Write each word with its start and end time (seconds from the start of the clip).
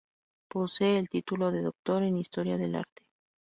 Posee 0.49 0.97
el 0.97 1.09
título 1.09 1.51
de 1.51 1.61
Doctor 1.61 2.01
en 2.01 2.17
Historia 2.17 2.57
del 2.57 2.73
Arte. 2.73 3.03